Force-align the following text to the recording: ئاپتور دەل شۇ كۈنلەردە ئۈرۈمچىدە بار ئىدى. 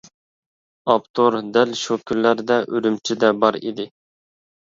ئاپتور 0.93 1.35
دەل 1.57 1.73
شۇ 1.81 1.97
كۈنلەردە 2.11 2.57
ئۈرۈمچىدە 2.71 3.31
بار 3.45 3.59
ئىدى. 3.61 3.87